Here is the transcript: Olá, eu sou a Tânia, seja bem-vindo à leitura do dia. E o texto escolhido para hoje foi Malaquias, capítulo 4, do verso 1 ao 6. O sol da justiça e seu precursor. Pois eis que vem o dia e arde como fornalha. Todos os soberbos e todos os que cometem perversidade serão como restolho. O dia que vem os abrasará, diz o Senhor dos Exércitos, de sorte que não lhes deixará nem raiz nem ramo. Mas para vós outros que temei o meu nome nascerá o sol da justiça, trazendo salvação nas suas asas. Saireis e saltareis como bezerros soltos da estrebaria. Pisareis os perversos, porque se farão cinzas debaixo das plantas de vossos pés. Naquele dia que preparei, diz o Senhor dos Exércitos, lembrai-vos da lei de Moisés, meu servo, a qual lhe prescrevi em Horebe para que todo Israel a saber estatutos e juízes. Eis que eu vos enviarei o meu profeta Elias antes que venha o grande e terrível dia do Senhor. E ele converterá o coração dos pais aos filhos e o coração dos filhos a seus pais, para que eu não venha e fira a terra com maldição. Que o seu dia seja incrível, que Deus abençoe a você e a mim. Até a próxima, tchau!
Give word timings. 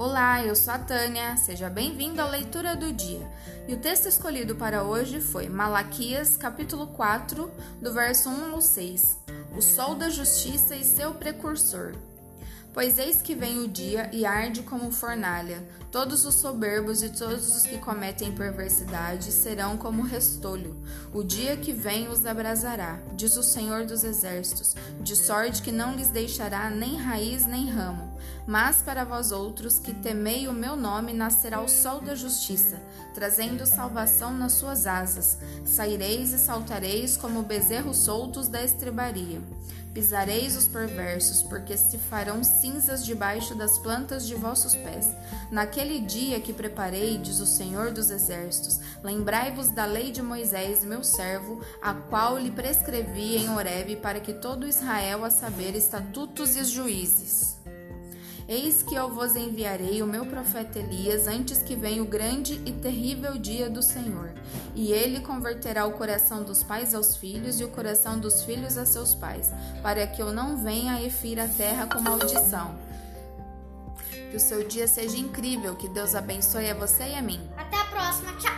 Olá, 0.00 0.42
eu 0.42 0.56
sou 0.56 0.72
a 0.72 0.78
Tânia, 0.78 1.36
seja 1.36 1.68
bem-vindo 1.68 2.22
à 2.22 2.26
leitura 2.26 2.74
do 2.74 2.90
dia. 2.90 3.20
E 3.68 3.74
o 3.74 3.76
texto 3.76 4.06
escolhido 4.08 4.56
para 4.56 4.82
hoje 4.82 5.20
foi 5.20 5.46
Malaquias, 5.46 6.38
capítulo 6.38 6.86
4, 6.86 7.50
do 7.82 7.92
verso 7.92 8.30
1 8.30 8.54
ao 8.54 8.62
6. 8.62 9.18
O 9.54 9.60
sol 9.60 9.94
da 9.94 10.08
justiça 10.08 10.74
e 10.74 10.86
seu 10.86 11.12
precursor. 11.12 11.92
Pois 12.72 12.96
eis 12.98 13.20
que 13.20 13.34
vem 13.34 13.58
o 13.58 13.68
dia 13.68 14.08
e 14.10 14.24
arde 14.24 14.62
como 14.62 14.90
fornalha. 14.90 15.62
Todos 15.92 16.24
os 16.24 16.36
soberbos 16.36 17.02
e 17.02 17.10
todos 17.10 17.54
os 17.54 17.64
que 17.64 17.76
cometem 17.76 18.32
perversidade 18.32 19.30
serão 19.30 19.76
como 19.76 20.00
restolho. 20.00 20.82
O 21.12 21.22
dia 21.22 21.58
que 21.58 21.74
vem 21.74 22.08
os 22.08 22.24
abrasará, 22.24 22.98
diz 23.14 23.36
o 23.36 23.42
Senhor 23.42 23.84
dos 23.84 24.02
Exércitos, 24.02 24.74
de 25.02 25.14
sorte 25.14 25.60
que 25.60 25.70
não 25.70 25.94
lhes 25.94 26.08
deixará 26.08 26.70
nem 26.70 26.96
raiz 26.96 27.44
nem 27.44 27.68
ramo. 27.68 28.09
Mas 28.46 28.82
para 28.82 29.04
vós 29.04 29.32
outros 29.32 29.78
que 29.78 29.94
temei 29.94 30.48
o 30.48 30.52
meu 30.52 30.76
nome 30.76 31.12
nascerá 31.12 31.60
o 31.60 31.68
sol 31.68 32.00
da 32.00 32.14
justiça, 32.14 32.80
trazendo 33.14 33.66
salvação 33.66 34.32
nas 34.32 34.52
suas 34.52 34.86
asas. 34.86 35.38
Saireis 35.64 36.32
e 36.32 36.38
saltareis 36.38 37.16
como 37.16 37.42
bezerros 37.42 37.98
soltos 37.98 38.48
da 38.48 38.62
estrebaria. 38.62 39.40
Pisareis 39.92 40.56
os 40.56 40.68
perversos, 40.68 41.42
porque 41.42 41.76
se 41.76 41.98
farão 41.98 42.44
cinzas 42.44 43.04
debaixo 43.04 43.56
das 43.56 43.76
plantas 43.76 44.24
de 44.24 44.36
vossos 44.36 44.72
pés. 44.76 45.08
Naquele 45.50 46.00
dia 46.00 46.40
que 46.40 46.52
preparei, 46.52 47.18
diz 47.18 47.40
o 47.40 47.46
Senhor 47.46 47.90
dos 47.90 48.08
Exércitos, 48.08 48.78
lembrai-vos 49.02 49.70
da 49.70 49.84
lei 49.84 50.12
de 50.12 50.22
Moisés, 50.22 50.84
meu 50.84 51.02
servo, 51.02 51.60
a 51.82 51.92
qual 51.92 52.38
lhe 52.38 52.52
prescrevi 52.52 53.36
em 53.36 53.50
Horebe 53.50 53.96
para 53.96 54.20
que 54.20 54.32
todo 54.32 54.66
Israel 54.66 55.24
a 55.24 55.30
saber 55.30 55.74
estatutos 55.74 56.54
e 56.54 56.62
juízes. 56.62 57.58
Eis 58.50 58.82
que 58.82 58.96
eu 58.96 59.08
vos 59.08 59.36
enviarei 59.36 60.02
o 60.02 60.06
meu 60.08 60.26
profeta 60.26 60.80
Elias 60.80 61.28
antes 61.28 61.58
que 61.58 61.76
venha 61.76 62.02
o 62.02 62.04
grande 62.04 62.60
e 62.66 62.72
terrível 62.72 63.38
dia 63.38 63.70
do 63.70 63.80
Senhor. 63.80 64.32
E 64.74 64.90
ele 64.90 65.20
converterá 65.20 65.86
o 65.86 65.92
coração 65.92 66.42
dos 66.42 66.60
pais 66.60 66.92
aos 66.92 67.14
filhos 67.14 67.60
e 67.60 67.64
o 67.64 67.68
coração 67.68 68.18
dos 68.18 68.42
filhos 68.42 68.76
a 68.76 68.84
seus 68.84 69.14
pais, 69.14 69.52
para 69.84 70.04
que 70.04 70.20
eu 70.20 70.32
não 70.32 70.56
venha 70.56 71.00
e 71.00 71.08
fira 71.10 71.44
a 71.44 71.48
terra 71.48 71.86
com 71.86 72.00
maldição. 72.00 72.76
Que 74.32 74.36
o 74.36 74.40
seu 74.40 74.66
dia 74.66 74.88
seja 74.88 75.16
incrível, 75.16 75.76
que 75.76 75.88
Deus 75.88 76.16
abençoe 76.16 76.70
a 76.70 76.74
você 76.74 77.04
e 77.04 77.14
a 77.14 77.22
mim. 77.22 77.40
Até 77.56 77.76
a 77.76 77.84
próxima, 77.84 78.32
tchau! 78.32 78.49